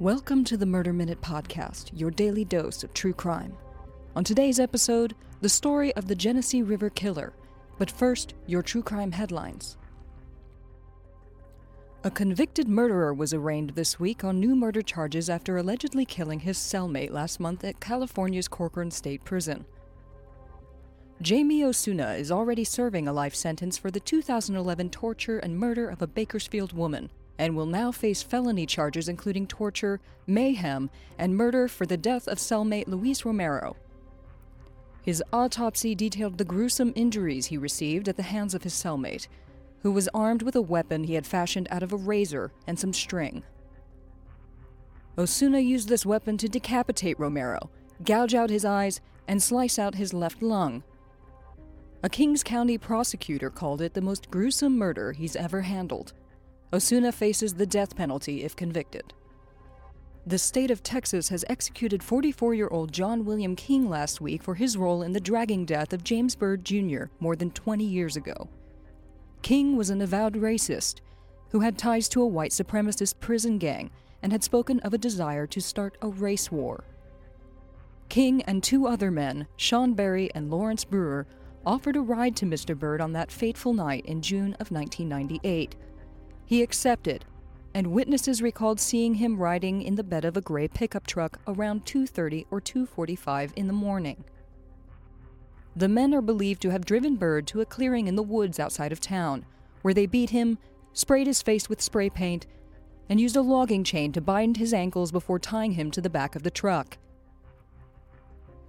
[0.00, 3.56] Welcome to the Murder Minute Podcast, your daily dose of true crime.
[4.14, 7.32] On today's episode, the story of the Genesee River Killer.
[7.78, 9.76] But first, your true crime headlines.
[12.04, 16.58] A convicted murderer was arraigned this week on new murder charges after allegedly killing his
[16.58, 19.66] cellmate last month at California's Corcoran State Prison.
[21.20, 26.00] Jamie Osuna is already serving a life sentence for the 2011 torture and murder of
[26.00, 31.86] a Bakersfield woman and will now face felony charges including torture, mayhem, and murder for
[31.86, 33.76] the death of cellmate Luis Romero.
[35.02, 39.28] His autopsy detailed the gruesome injuries he received at the hands of his cellmate,
[39.82, 42.92] who was armed with a weapon he had fashioned out of a razor and some
[42.92, 43.44] string.
[45.16, 47.70] Osuna used this weapon to decapitate Romero,
[48.04, 50.82] gouge out his eyes, and slice out his left lung.
[52.02, 56.12] A Kings County prosecutor called it the most gruesome murder he's ever handled.
[56.72, 59.14] Osuna faces the death penalty if convicted.
[60.26, 64.54] The state of Texas has executed 44 year old John William King last week for
[64.54, 67.04] his role in the dragging death of James Byrd Jr.
[67.18, 68.50] more than 20 years ago.
[69.40, 70.96] King was an avowed racist
[71.50, 73.90] who had ties to a white supremacist prison gang
[74.22, 76.84] and had spoken of a desire to start a race war.
[78.10, 81.26] King and two other men, Shawn Berry and Lawrence Brewer,
[81.64, 82.78] offered a ride to Mr.
[82.78, 85.74] Byrd on that fateful night in June of 1998
[86.48, 87.26] he accepted,
[87.74, 91.84] and witnesses recalled seeing him riding in the bed of a gray pickup truck around
[91.84, 94.24] 2:30 or 2:45 in the morning.
[95.76, 98.92] The men are believed to have driven Byrd to a clearing in the woods outside
[98.92, 99.44] of town,
[99.82, 100.56] where they beat him,
[100.94, 102.46] sprayed his face with spray paint,
[103.10, 106.34] and used a logging chain to bind his ankles before tying him to the back
[106.34, 106.96] of the truck.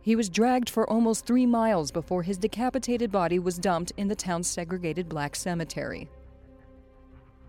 [0.02, 4.16] He was dragged for almost three miles before his decapitated body was dumped in the
[4.18, 6.10] town's segregated black cemetery.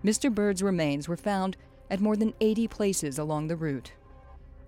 [0.04, 0.34] Mr.
[0.34, 1.56] Byrd's remains were found
[1.90, 3.92] at more than 80 places along the route.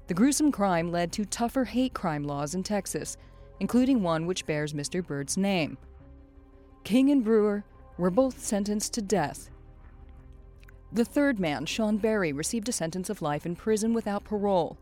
[0.08, 3.16] The gruesome crime led to tougher hate crime laws in Texas,
[3.60, 5.06] including one which bears Mr.
[5.06, 5.78] Byrd's name.
[6.84, 7.64] King and Brewer
[7.96, 9.48] were both sentenced to death.
[10.92, 14.76] The third man, Shawn Berry, received a sentence of life in prison without parole.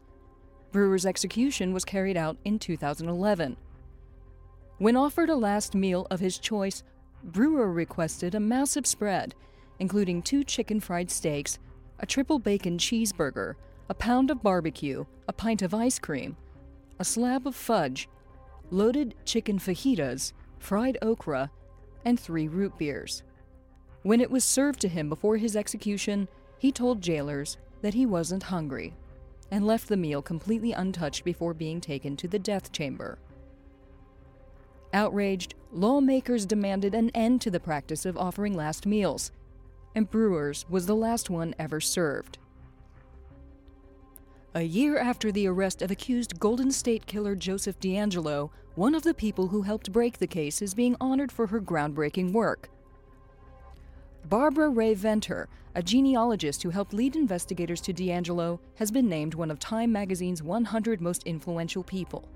[0.72, 3.56] Brewer's execution was carried out in 2011.
[4.78, 6.82] When offered a last meal of his choice,
[7.22, 9.34] Brewer requested a massive spread
[9.80, 11.58] including two chicken fried steaks,
[11.98, 13.54] a triple bacon cheeseburger,
[13.88, 16.36] a pound of barbecue, a pint of ice cream,
[16.98, 18.08] a slab of fudge,
[18.70, 21.50] loaded chicken fajitas, fried okra,
[22.04, 23.22] and three root beers.
[24.02, 28.44] When it was served to him before his execution, he told jailers that he wasn't
[28.44, 28.94] hungry
[29.50, 33.18] and left the meal completely untouched before being taken to the death chamber.
[34.92, 39.32] Outraged, lawmakers demanded an end to the practice of offering last meals
[39.94, 42.38] and Brewers was the last one ever served.
[44.54, 49.14] A year after the arrest of accused Golden State killer Joseph DeAngelo, one of the
[49.14, 52.68] people who helped break the case is being honored for her groundbreaking work.
[54.28, 59.50] Barbara Rae Venter, a genealogist who helped lead investigators to DeAngelo, has been named one
[59.50, 62.28] of Time magazine's 100 most influential people.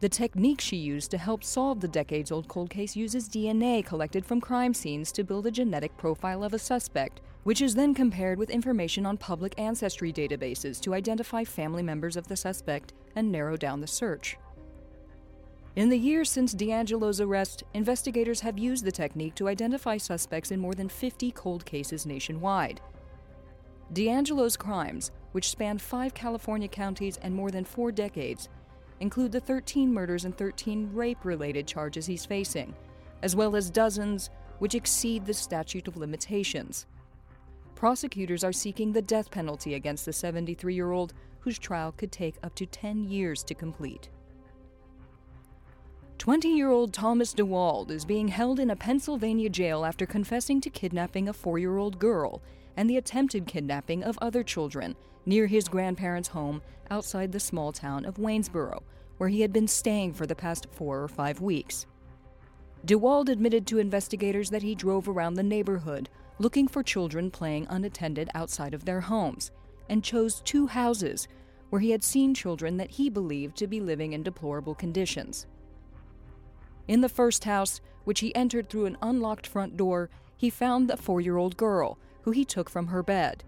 [0.00, 4.24] The technique she used to help solve the decades old cold case uses DNA collected
[4.24, 8.38] from crime scenes to build a genetic profile of a suspect, which is then compared
[8.38, 13.56] with information on public ancestry databases to identify family members of the suspect and narrow
[13.56, 14.36] down the search.
[15.74, 20.60] In the years since DeAngelo's arrest, investigators have used the technique to identify suspects in
[20.60, 22.80] more than 50 cold cases nationwide.
[23.92, 28.48] DeAngelo's crimes, which spanned five California counties and more than four decades,
[29.00, 32.74] include the 13 murders and 13 rape related charges he's facing,
[33.22, 36.86] as well as dozens which exceed the statute of limitations.
[37.74, 42.36] Prosecutors are seeking the death penalty against the 73 year old, whose trial could take
[42.42, 44.08] up to 10 years to complete.
[46.18, 50.70] 20 year old Thomas DeWald is being held in a Pennsylvania jail after confessing to
[50.70, 52.42] kidnapping a four year old girl
[52.76, 54.96] and the attempted kidnapping of other children
[55.28, 58.82] near his grandparents' home outside the small town of Waynesboro,
[59.18, 61.86] where he had been staying for the past four or five weeks.
[62.86, 66.08] DeWald admitted to investigators that he drove around the neighborhood
[66.38, 69.50] looking for children playing unattended outside of their homes
[69.88, 71.28] and chose two houses
[71.70, 75.46] where he had seen children that he believed to be living in deplorable conditions.
[76.86, 80.96] In the first house, which he entered through an unlocked front door, he found the
[80.96, 83.44] four year old girl, who he took from her bed.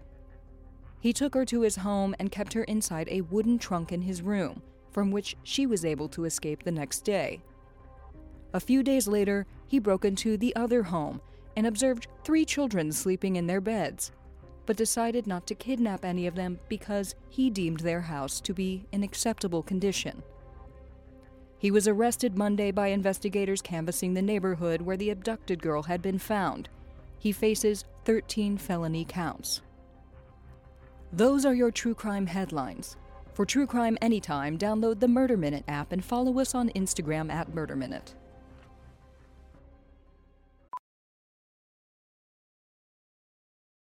[1.01, 4.21] He took her to his home and kept her inside a wooden trunk in his
[4.21, 4.61] room,
[4.91, 7.41] from which she was able to escape the next day.
[8.53, 11.19] A few days later, he broke into the other home
[11.57, 14.11] and observed three children sleeping in their beds.
[14.67, 18.85] but decided not to kidnap any of them because he deemed their house to be
[18.91, 20.21] in acceptable condition.
[21.57, 26.19] He was arrested Monday by investigators canvassing the neighborhood where the abducted girl had been
[26.19, 26.69] found.
[27.19, 29.61] He faces 13 felony counts.
[31.13, 32.95] Those are your true crime headlines.
[33.33, 37.53] For true crime anytime, download the Murder Minute app and follow us on Instagram at
[37.53, 38.15] Murder Minute.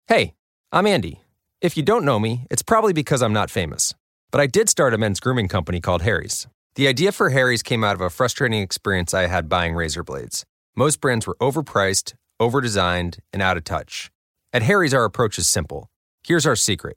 [0.06, 0.32] Hey,
[0.72, 1.20] I'm Andy.
[1.60, 3.94] If you don't know me, it's probably because I'm not famous.
[4.30, 6.46] But I did start a men's grooming company called Harry's.
[6.76, 10.46] The idea for Harry's came out of a frustrating experience I had buying razor blades.
[10.74, 14.10] Most brands were overpriced, overdesigned, and out of touch.
[14.50, 15.90] At Harry's, our approach is simple.
[16.26, 16.96] Here's our secret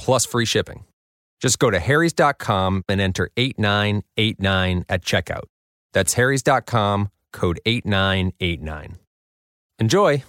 [0.00, 0.84] plus free shipping.
[1.40, 5.44] Just go to harrys.com and enter 8989 at checkout.
[5.92, 8.98] That's harrys.com, code 8989.
[9.78, 10.24] Enjoy!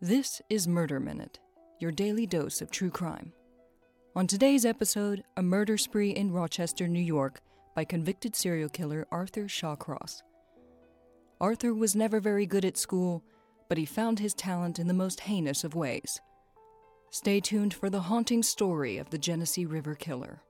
[0.00, 1.38] This is Murder Minute,
[1.80, 3.32] your daily dose of true crime.
[4.14, 7.40] On today's episode, a murder spree in Rochester, New York,
[7.74, 10.22] by convicted serial killer Arthur Shawcross.
[11.40, 13.24] Arthur was never very good at school,
[13.68, 16.20] but he found his talent in the most heinous of ways.
[17.10, 20.42] Stay tuned for the haunting story of the Genesee River Killer.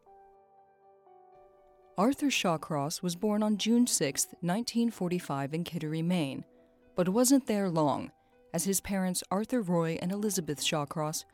[1.96, 6.44] Arthur Shawcross was born on June 6, 1945, in Kittery, Maine,
[6.96, 8.11] but wasn't there long,
[8.52, 11.25] as his parents, Arthur Roy and Elizabeth Shawcross,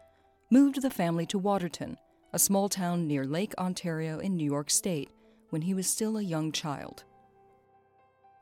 [0.51, 1.97] moved the family to Watertown,
[2.33, 5.11] a small town near Lake Ontario in New York State,
[5.51, 7.05] when he was still a young child.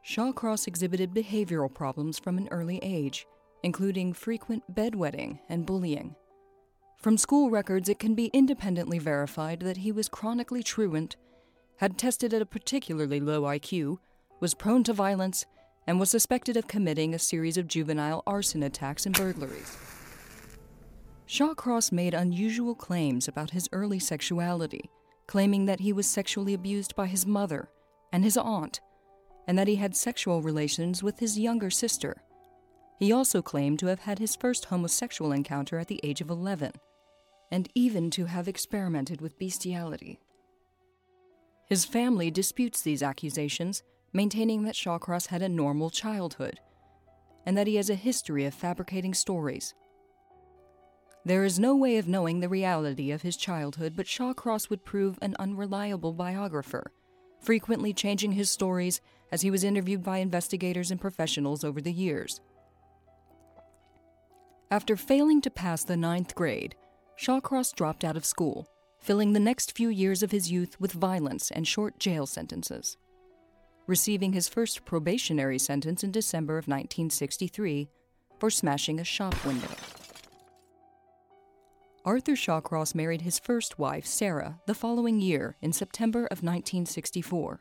[0.09, 3.27] Shawcross exhibited behavioral problems from an early age,
[3.63, 6.17] including frequent bedwetting and bullying.
[6.97, 11.17] From school records, it can be independently verified that he was chronically truant
[11.77, 13.99] had tested at a particularly low IQ,
[14.41, 15.45] was prone to violence,
[15.87, 19.77] and was suspected of committing a series of juvenile arson attacks and burglaries.
[21.27, 24.89] Shawcross made unusual claims about his early sexuality,
[25.27, 27.69] claiming that he was sexually abused by his mother
[28.11, 28.81] and his aunt,
[29.49, 32.23] and that he had sexual relations with his younger sister.
[33.01, 36.73] He also claimed to have had his first homosexual encounter at the age of 11,
[37.51, 40.21] and even to have experimented with bestiality.
[41.67, 46.61] His family disputes these accusations, maintaining that Shawcross had a normal childhood
[47.49, 49.73] and that he has a history of fabricating stories.
[51.25, 55.19] There is no way of knowing the reality of his childhood, but Shawcross would prove
[55.23, 56.93] an unreliable biographer,
[57.41, 59.01] frequently changing his stories
[59.31, 62.41] as he was interviewed by investigators and professionals over the years.
[64.71, 66.75] After failing to pass the ninth grade,
[67.19, 68.69] Shawcross dropped out of school
[69.01, 72.97] filling the next few years of his youth with violence and short jail sentences.
[73.87, 77.89] Receiving his first probationary sentence in December of 1963
[78.39, 79.69] for smashing a shop window.
[82.05, 87.61] Arthur Shawcross married his first wife, Sarah, the following year in September of 1964.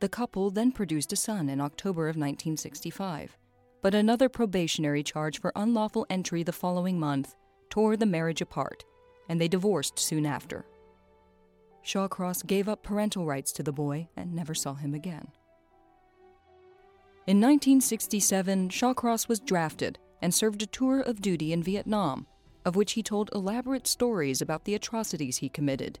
[0.00, 3.36] The couple then produced a son in October of 1965,
[3.82, 7.34] but another probationary charge for unlawful entry the following month
[7.70, 8.84] tore the marriage apart
[9.28, 10.64] and they divorced soon after.
[11.82, 15.28] Shawcross gave up parental rights to the boy and never saw him again.
[17.26, 22.26] In 1967, Shawcross was drafted and served a tour of duty in Vietnam,
[22.64, 25.98] of which he told elaborate stories about the atrocities he committed,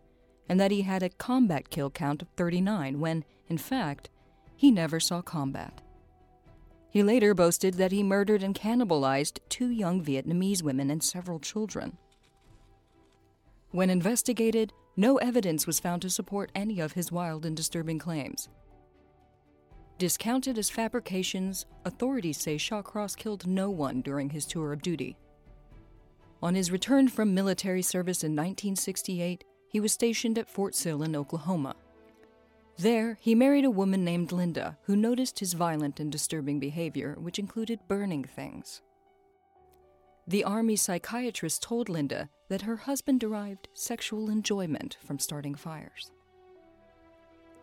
[0.48, 4.10] and that he had a combat kill count of 39 when, in fact,
[4.56, 5.80] he never saw combat.
[6.90, 11.98] He later boasted that he murdered and cannibalized two young Vietnamese women and several children.
[13.72, 18.48] When investigated, no evidence was found to support any of his wild and disturbing claims.
[19.98, 25.16] Discounted as fabrications, authorities say Shawcross killed no one during his tour of duty.
[26.42, 31.16] On his return from military service in 1968, he was stationed at Fort Sill in
[31.16, 31.74] Oklahoma.
[32.76, 37.38] There, he married a woman named Linda who noticed his violent and disturbing behavior, which
[37.38, 38.82] included burning things.
[40.26, 46.10] The Army psychiatrist told Linda that her husband derived sexual enjoyment from starting fires.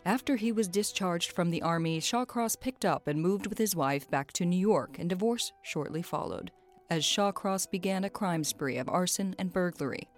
[0.06, 4.10] After he was discharged from the Army, Shawcross picked up and moved with his wife
[4.10, 6.52] back to New York, and divorce shortly followed,
[6.92, 10.10] as Shawcross began a crime spree of arson and burglary,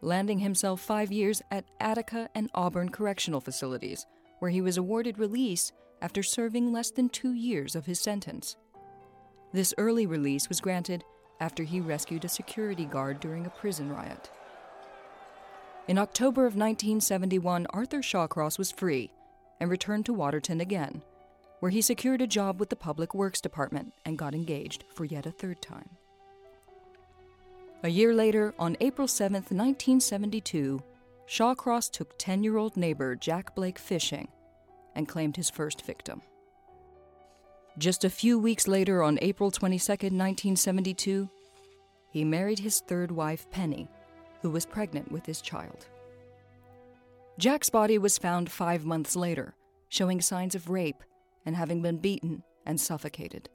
[0.00, 4.06] landing himself five years at Attica and Auburn correctional facilities,
[4.38, 8.56] where he was awarded release after serving less than two years of his sentence.
[9.52, 11.04] This early release was granted
[11.40, 14.30] after he rescued a security guard during a prison riot.
[15.88, 19.12] In October of 1971, Arthur Shawcross was free
[19.60, 21.02] and returned to Watertown again,
[21.60, 25.26] where he secured a job with the Public Works Department and got engaged for yet
[25.26, 25.88] a third time.
[27.82, 30.82] A year later, on April 7, 1972,
[31.28, 34.28] Shawcross took 10 year old neighbor Jack Blake fishing
[34.94, 36.22] and claimed his first victim.
[37.78, 41.28] Just a few weeks later, on April 22, 1972,
[42.10, 43.88] he married his third wife, Penny,
[44.40, 45.86] who was pregnant with his child.
[47.38, 49.54] Jack's body was found five months later,
[49.90, 51.02] showing signs of rape
[51.46, 53.48] and having been beaten and suffocated,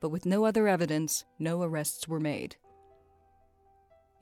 [0.00, 2.56] but with no other evidence, no arrests were made.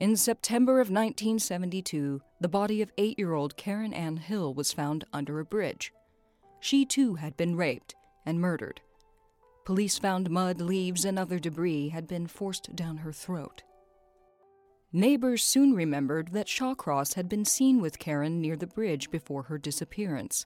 [0.01, 5.05] In September of 1972, the body of eight year old Karen Ann Hill was found
[5.13, 5.93] under a bridge.
[6.59, 7.93] She too had been raped
[8.25, 8.81] and murdered.
[9.63, 13.61] Police found mud, leaves, and other debris had been forced down her throat.
[14.91, 19.57] Neighbors soon remembered that Shawcross had been seen with Karen near the bridge before her
[19.57, 20.45] disappearance.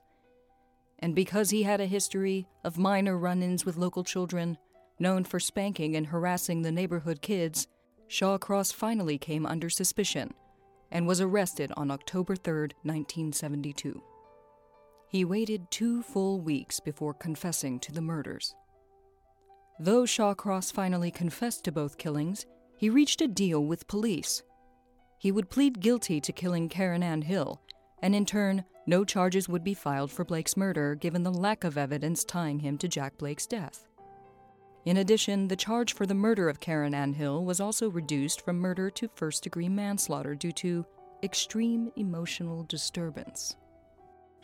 [0.98, 4.56] And because he had a history of minor run ins with local children,
[4.98, 7.68] known for spanking and harassing the neighborhood kids,
[8.08, 10.32] Shawcross finally came under suspicion
[10.90, 14.02] and was arrested on October 3, 1972.
[15.08, 18.54] He waited two full weeks before confessing to the murders.
[19.78, 22.46] Though Shawcross finally confessed to both killings,
[22.78, 24.42] he reached a deal with police.
[25.18, 27.60] He would plead guilty to killing Karen Ann Hill,
[28.02, 31.76] and in turn, no charges would be filed for Blake's murder given the lack of
[31.76, 33.88] evidence tying him to Jack Blake's death.
[34.84, 38.60] In addition, the charge for the murder of Karen Ann Hill was also reduced from
[38.60, 40.86] murder to first degree manslaughter due to
[41.24, 43.56] extreme emotional disturbance.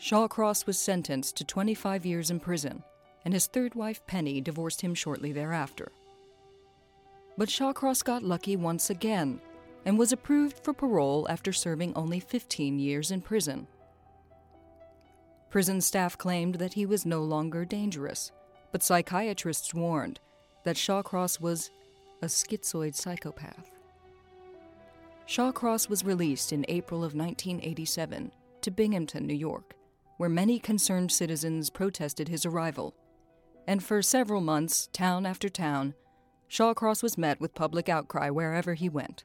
[0.01, 2.83] Shawcross was sentenced to 25 years in prison,
[3.25, 5.93] and his third wife, Penny, divorced him shortly thereafter.
[7.39, 9.41] But Shawcross got lucky once again
[9.85, 13.69] and was approved for parole after serving only 15 years in prison.
[15.53, 18.33] Prison staff claimed that he was no longer dangerous,
[18.73, 20.19] but psychiatrists warned
[20.65, 21.71] that Shawcross was
[22.23, 23.71] a schizoid psychopath.
[25.27, 28.33] Shawcross was released in April of 1987
[28.63, 29.75] to Binghamton, New York,
[30.17, 32.95] where many concerned citizens protested his arrival.
[33.67, 35.93] And for several months, town after town,
[36.49, 39.25] Shawcross was met with public outcry wherever he went.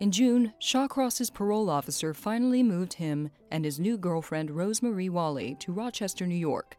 [0.00, 5.72] In June, Shawcross's parole officer finally moved him and his new girlfriend, Rosemarie Wally, to
[5.72, 6.76] Rochester, New York.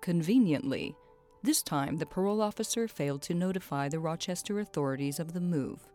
[0.00, 0.96] Conveniently,
[1.44, 5.88] this time the parole officer failed to notify the Rochester authorities of the move.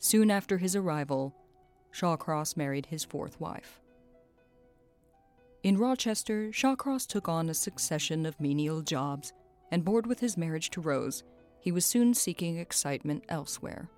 [0.00, 1.36] Soon after his arrival,
[1.92, 3.80] Shawcross married his fourth wife.
[5.62, 9.32] In Rochester, Shawcross took on a succession of menial jobs,
[9.70, 11.22] and bored with his marriage to Rose,
[11.60, 13.88] he was soon seeking excitement elsewhere,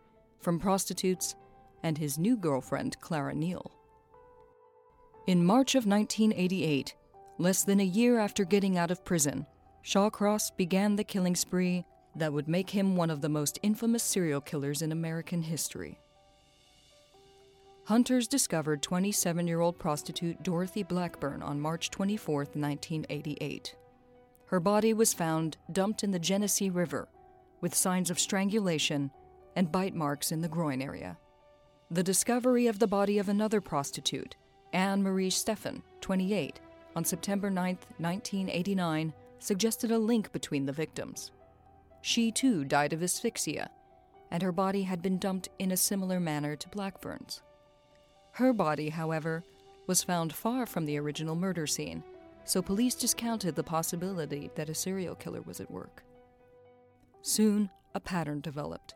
[0.41, 1.35] from prostitutes
[1.83, 3.71] and his new girlfriend, Clara Neal.
[5.27, 6.95] In March of 1988,
[7.39, 9.47] less than a year after getting out of prison,
[9.85, 11.85] Shawcross began the killing spree
[12.17, 15.99] that would make him one of the most infamous serial killers in American history.
[17.85, 23.75] Hunters discovered 27 year old prostitute Dorothy Blackburn on March 24, 1988.
[24.47, 27.09] Her body was found dumped in the Genesee River
[27.61, 29.11] with signs of strangulation
[29.57, 31.17] and bite marks in the groin area.
[31.93, 34.35] The discovery of the body of another prostitute,
[34.73, 36.59] Anne Marie Steffen, 28,
[36.97, 41.33] on September 9, 1989, suggested a link between the victims.
[42.01, 43.69] She too died of asphyxia,
[44.31, 47.43] and her body had been dumped in a similar manner to Blackburn's.
[48.31, 49.45] Her body, however,
[49.87, 52.03] was found far from the original murder scene,
[52.47, 56.03] so police discounted the possibility that a serial killer was at work.
[57.21, 58.95] Soon, a pattern developed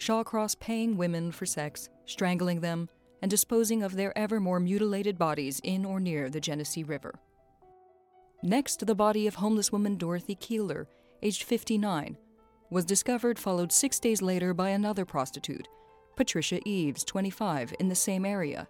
[0.00, 2.88] Shawcross paying women for sex, strangling them,
[3.20, 7.14] and disposing of their ever more mutilated bodies in or near the Genesee River.
[8.42, 10.88] Next, the body of homeless woman Dorothy Keeler,
[11.22, 12.16] aged 59,
[12.70, 15.68] was discovered, followed six days later by another prostitute
[16.16, 18.68] Patricia Eves, 25, in the same area.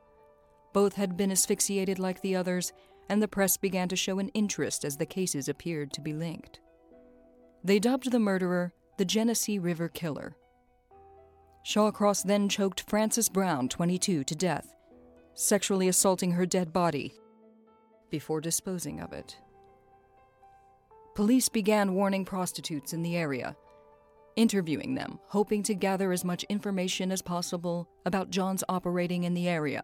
[0.73, 2.73] Both had been asphyxiated like the others,
[3.09, 6.61] and the press began to show an interest as the cases appeared to be linked.
[7.63, 10.37] They dubbed the murderer the Genesee River Killer.
[11.64, 14.75] Shawcross then choked Frances Brown, 22, to death,
[15.35, 17.14] sexually assaulting her dead body.
[18.11, 19.38] before disposing of it.
[21.14, 23.57] Police began warning prostitutes in the area,
[24.37, 29.49] interviewing them, hoping to gather as much information as possible about John's operating in the
[29.49, 29.83] area.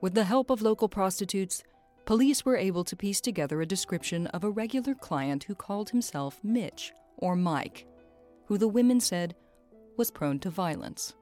[0.00, 1.62] With the help of local prostitutes,
[2.06, 6.40] police were able to piece together a description of a regular client who called himself
[6.42, 7.86] Mitch or Mike,
[8.46, 9.34] who the women said
[9.96, 11.14] was prone to violence.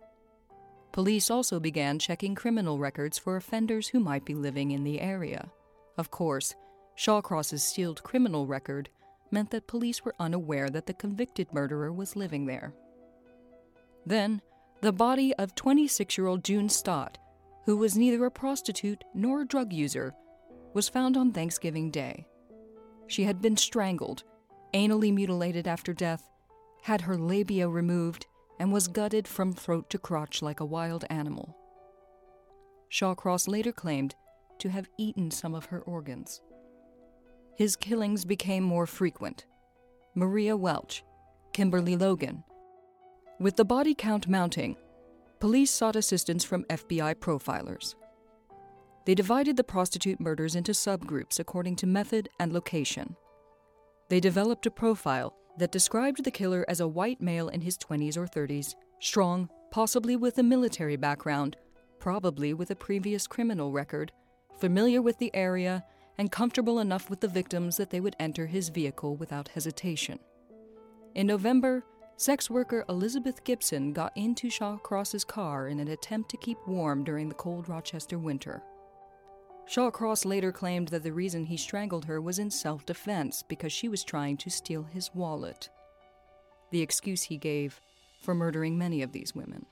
[0.92, 5.50] Police also began checking criminal records for offenders who might be living in the area.
[5.96, 6.54] Of course,
[6.94, 8.88] Shawcross's sealed criminal record
[9.30, 12.75] meant that police were unaware that the convicted murderer was living there.
[14.06, 14.40] Then,
[14.80, 17.18] the body of 26 year old June Stott,
[17.64, 20.14] who was neither a prostitute nor a drug user,
[20.72, 22.26] was found on Thanksgiving Day.
[23.06, 24.25] She had been strangled,
[24.72, 26.28] anally mutilated after death,
[26.82, 28.26] had her labia removed,
[28.58, 31.56] and was gutted from throat to crotch like a wild animal.
[32.90, 34.14] Shawcross later claimed
[34.58, 36.40] to have eaten some of her organs.
[37.54, 39.46] His killings became more frequent.
[40.14, 41.04] Maria Welch,
[41.52, 42.44] Kimberly Logan.
[43.38, 44.76] With the body count mounting,
[45.38, 47.94] police sought assistance from FBI profilers.
[49.06, 53.16] They divided the prostitute murders into subgroups according to method and location.
[54.08, 58.16] They developed a profile that described the killer as a white male in his 20s
[58.16, 61.56] or 30s, strong, possibly with a military background,
[61.98, 64.12] probably with a previous criminal record,
[64.58, 65.84] familiar with the area,
[66.16, 70.18] and comfortable enough with the victims that they would enter his vehicle without hesitation.
[71.14, 71.84] In November,
[72.16, 77.28] sex worker Elizabeth Gibson got into Shawcross's car in an attempt to keep warm during
[77.28, 78.62] the cold Rochester winter.
[79.68, 83.88] Shawcross later claimed that the reason he strangled her was in self defense because she
[83.88, 85.68] was trying to steal his wallet.
[86.70, 87.80] The excuse he gave
[88.22, 89.66] for murdering many of these women.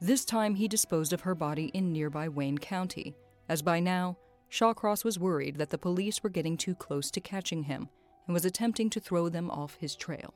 [0.00, 3.16] This time he disposed of her body in nearby Wayne County,
[3.48, 4.16] as by now
[4.48, 7.88] Shawcross was worried that the police were getting too close to catching him
[8.26, 10.32] and was attempting to throw them off his trail.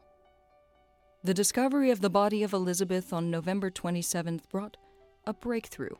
[1.22, 4.76] The discovery of the body of Elizabeth on November 27th brought
[5.24, 5.94] a breakthrough.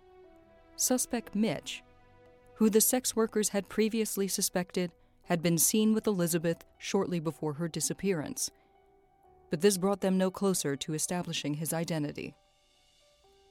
[0.75, 1.85] Suspect Mitch,
[2.63, 4.93] who the sex workers had previously suspected
[5.25, 8.53] had been seen with Elizabeth shortly before her disappearance.
[9.51, 12.37] But this brought them no closer to establishing his identity.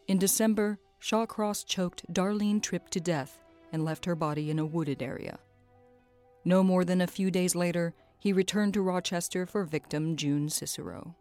[0.08, 3.44] In December, Shawcross choked Darlene Tripp to death
[3.74, 5.40] and left her body in a wooded area.
[6.46, 11.18] No more than a few days later, he returned to Rochester for victim June Cicero.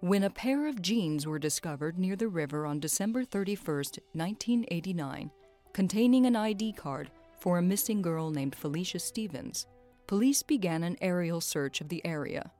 [0.00, 3.76] When a pair of jeans were discovered near the river on December 31,
[4.14, 5.30] 1989,
[5.74, 7.10] containing an ID card
[7.40, 9.66] for a missing girl named Felicia Stevens,
[10.06, 12.52] police began an aerial search of the area.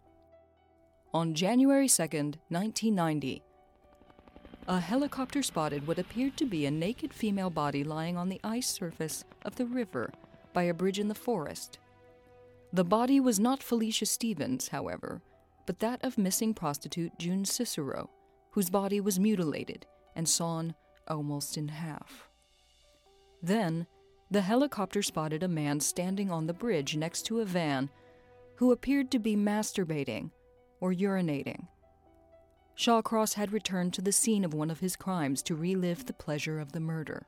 [1.14, 3.42] On January 2, 1990,
[4.66, 8.66] a helicopter spotted what appeared to be a naked female body lying on the ice
[8.68, 10.10] surface of the river
[10.52, 11.78] by a bridge in the forest.
[12.72, 15.22] The body was not Felicia Stevens, however,
[15.66, 18.10] but that of missing prostitute June Cicero,
[18.50, 20.74] whose body was mutilated and sawn
[21.06, 22.28] almost in half.
[23.44, 23.86] Then,
[24.30, 27.90] the helicopter spotted a man standing on the bridge next to a van
[28.56, 30.30] who appeared to be masturbating
[30.80, 31.68] or urinating.
[32.74, 36.58] Shawcross had returned to the scene of one of his crimes to relive the pleasure
[36.58, 37.26] of the murder.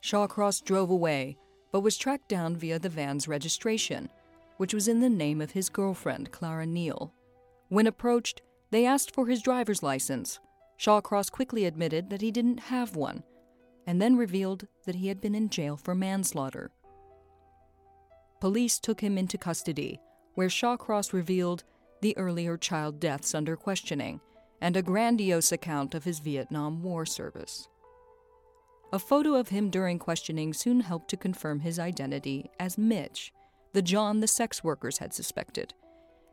[0.00, 1.38] Shawcross drove away,
[1.70, 4.08] but was tracked down via the van's registration,
[4.56, 7.14] which was in the name of his girlfriend, Clara Neal.
[7.68, 10.40] When approached, they asked for his driver's license.
[10.76, 13.22] Shawcross quickly admitted that he didn't have one,
[13.86, 16.70] and then revealed that he had been in jail for manslaughter.
[18.40, 20.00] Police took him into custody,
[20.34, 21.64] where Shawcross revealed
[22.00, 24.20] the earlier child deaths under questioning
[24.60, 27.68] and a grandiose account of his Vietnam War service.
[28.92, 33.32] A photo of him during questioning soon helped to confirm his identity as Mitch,
[33.72, 35.72] the John the sex workers had suspected,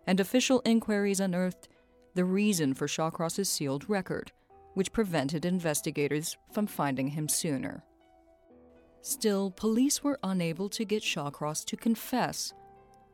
[0.05, 1.69] and official inquiries unearthed
[2.15, 4.31] the reason for Shawcross's sealed record,
[4.79, 7.83] which prevented investigators from finding him sooner.
[9.01, 12.53] Still, police were unable to get Shawcross to confess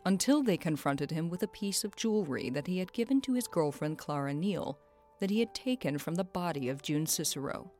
[0.05, 3.47] until they confronted him with a piece of jewelry that he had given to his
[3.47, 4.77] girlfriend Clara Neal
[5.19, 7.71] that he had taken from the body of June Cicero.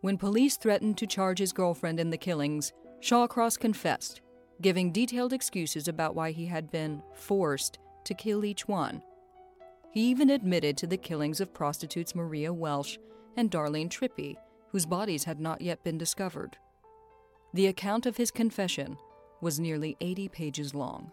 [0.00, 4.22] When police threatened to charge his girlfriend in the killings, Shawcross confessed,
[4.62, 9.02] giving detailed excuses about why he had been forced to kill each one.
[9.92, 12.98] He even admitted to the killings of prostitutes Maria Welch
[13.36, 14.36] and Darlene Trippi,
[14.70, 16.56] whose bodies had not yet been discovered.
[17.52, 18.96] The account of his confession
[19.42, 21.12] was nearly 80 pages long.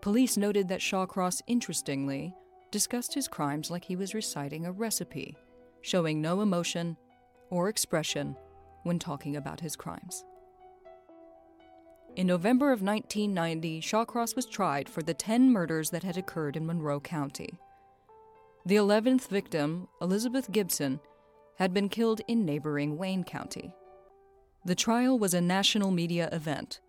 [0.00, 2.32] Police noted that Shawcross, interestingly,
[2.70, 5.36] discussed his crimes like he was reciting a recipe,
[5.82, 6.96] showing no emotion
[7.50, 8.36] or expression
[8.84, 10.24] when talking about his crimes.
[12.18, 16.66] In November of 1990, Shawcross was tried for the 10 murders that had occurred in
[16.66, 17.60] Monroe County.
[18.66, 20.98] The 11th victim, Elizabeth Gibson,
[21.58, 23.72] had been killed in neighboring Wayne County.
[24.64, 26.80] The trial was a national media event.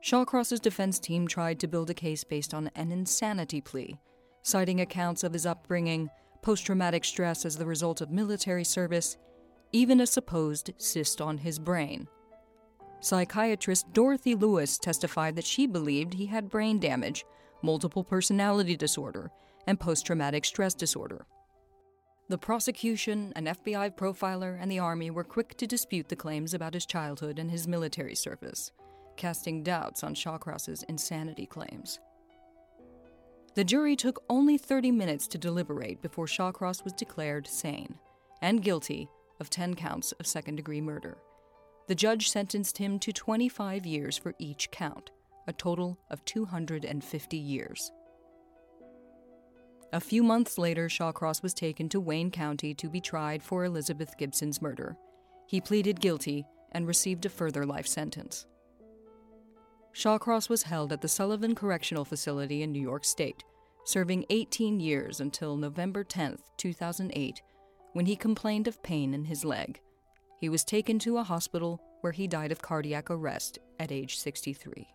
[0.00, 4.00] Shawcross's defense team tried to build a case based on an insanity plea,
[4.40, 6.08] citing accounts of his upbringing,
[6.40, 9.18] post traumatic stress as the result of military service,
[9.70, 12.08] even a supposed cyst on his brain.
[13.00, 17.24] Psychiatrist Dorothy Lewis testified that she believed he had brain damage,
[17.62, 19.30] multiple personality disorder,
[19.66, 21.24] and post traumatic stress disorder.
[22.28, 26.74] The prosecution, an FBI profiler, and the Army were quick to dispute the claims about
[26.74, 28.72] his childhood and his military service,
[29.16, 32.00] casting doubts on Shawcross's insanity claims.
[33.54, 37.94] The jury took only 30 minutes to deliberate before Shawcross was declared sane
[38.42, 39.08] and guilty
[39.40, 41.16] of 10 counts of second degree murder
[41.88, 45.10] the judge sentenced him to 25 years for each count,
[45.46, 47.90] a total of 250 years.
[49.94, 54.18] A few months later, Shawcross was taken to Wayne County to be tried for Elizabeth
[54.18, 54.96] Gibson's murder.
[55.46, 58.46] He pleaded guilty and received a further life sentence.
[59.94, 63.42] Shawcross was held at the Sullivan Correctional Facility in New York State,
[63.86, 67.40] serving 18 years until November 10, 2008,
[67.94, 69.80] when he complained of pain in his leg.
[70.38, 74.86] He was taken to a hospital where he died of cardiac arrest at age 63.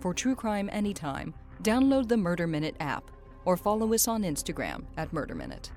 [0.00, 3.10] For true crime anytime, download the Murder Minute app
[3.44, 5.70] or follow us on Instagram at Murder Minute.